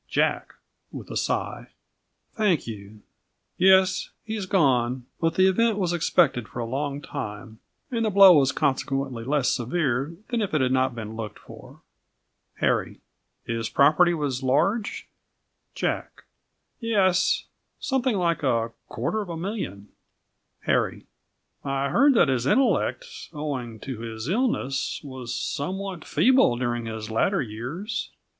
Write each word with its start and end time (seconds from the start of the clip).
Jack 0.07 0.55
(with 0.91 1.11
a 1.11 1.15
sigh) 1.15 1.67
Thank 2.33 2.65
you. 2.65 3.01
Yes, 3.59 4.09
he 4.23 4.33
has 4.33 4.47
gone; 4.47 5.05
but 5.19 5.35
the 5.35 5.45
event 5.47 5.77
was 5.77 5.93
expected 5.93 6.47
for 6.47 6.57
a 6.57 6.65
long 6.65 7.03
time, 7.03 7.59
and 7.91 8.03
the 8.03 8.09
blow 8.09 8.33
was 8.33 8.51
consequently 8.51 9.23
less 9.23 9.49
severe 9.53 10.15
than 10.29 10.41
if 10.41 10.55
it 10.55 10.61
had 10.61 10.71
not 10.71 10.95
been 10.95 11.15
looked 11.15 11.37
for. 11.37 11.83
H. 12.59 12.97
His 13.45 13.69
property 13.69 14.15
was 14.15 14.41
large? 14.41 15.07
J. 15.75 16.01
Yes; 16.79 17.45
something 17.79 18.15
like 18.17 18.41
a 18.41 18.71
quarter 18.87 19.21
of 19.21 19.29
a 19.29 19.37
million. 19.37 19.89
H. 20.67 21.05
I 21.63 21.89
heard 21.89 22.15
that 22.15 22.27
his 22.27 22.47
intellect, 22.47 23.05
owing 23.33 23.79
to 23.81 23.99
his 23.99 24.27
illness, 24.27 24.99
was 25.03 25.31
somewhat 25.35 26.05
feeble 26.05 26.57
during 26.57 26.87
his 26.87 27.11
latter 27.11 27.43
years. 27.43 28.09